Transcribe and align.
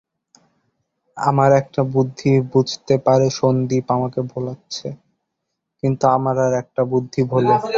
আমার 1.17 1.49
একটা 1.61 1.81
বুদ্ধি 1.93 2.31
বুঝতে 2.53 2.95
পারে 3.05 3.27
সন্দীপ 3.39 3.85
আমাকে 3.91 4.19
ভোলাচ্ছে, 4.31 4.87
কিন্তু 5.83 6.05
আমার 6.17 6.35
আর-একটা 6.45 6.81
বুদ্ধি 6.91 7.21
ভোলে। 7.31 7.55